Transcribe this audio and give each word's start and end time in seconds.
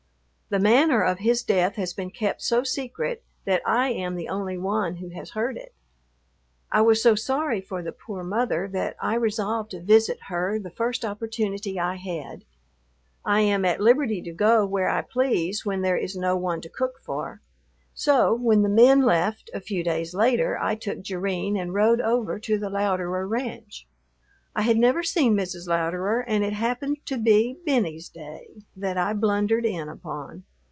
The 0.53 0.59
manner 0.59 1.01
of 1.01 1.19
his 1.19 1.43
death 1.43 1.75
has 1.75 1.93
been 1.93 2.11
kept 2.11 2.41
so 2.41 2.61
secret 2.65 3.23
that 3.45 3.61
I 3.65 3.87
am 3.91 4.15
the 4.17 4.27
only 4.27 4.57
one 4.57 4.97
who 4.97 5.07
has 5.11 5.29
heard 5.29 5.55
it. 5.55 5.73
I 6.69 6.81
was 6.81 7.01
so 7.01 7.15
sorry 7.15 7.61
for 7.61 7.81
the 7.81 7.93
poor 7.93 8.21
mother 8.21 8.67
that 8.73 8.97
I 8.99 9.13
resolved 9.15 9.71
to 9.71 9.79
visit 9.79 10.23
her 10.27 10.59
the 10.59 10.69
first 10.69 11.05
opportunity 11.05 11.79
I 11.79 11.95
had. 11.95 12.43
I 13.23 13.39
am 13.39 13.63
at 13.63 13.79
liberty 13.79 14.21
to 14.23 14.33
go 14.33 14.65
where 14.65 14.89
I 14.89 15.03
please 15.03 15.65
when 15.65 15.83
there 15.83 15.95
is 15.95 16.17
no 16.17 16.35
one 16.35 16.59
to 16.59 16.69
cook 16.69 16.99
for. 17.01 17.39
So, 17.93 18.33
when 18.33 18.61
the 18.61 18.67
men 18.67 19.03
left, 19.03 19.49
a 19.53 19.61
few 19.61 19.85
days 19.85 20.13
later, 20.13 20.57
I 20.61 20.75
took 20.75 20.99
Jerrine 21.01 21.55
and 21.55 21.73
rode 21.73 22.01
over 22.01 22.39
to 22.39 22.57
the 22.57 22.69
Louderer 22.69 23.25
ranch. 23.25 23.87
I 24.53 24.63
had 24.63 24.75
never 24.75 25.01
seen 25.01 25.33
Mrs. 25.37 25.65
Louderer 25.69 26.25
and 26.27 26.43
it 26.43 26.51
happened 26.51 26.97
to 27.05 27.17
be 27.17 27.57
"Benny's 27.65 28.09
day" 28.09 28.63
that 28.75 28.97
I 28.97 29.13
blundered 29.13 29.65
in 29.65 29.87
upon. 29.87 30.43